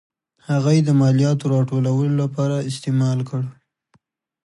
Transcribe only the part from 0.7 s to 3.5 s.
یې د مالیاتو راټولولو لپاره استعمال کړ.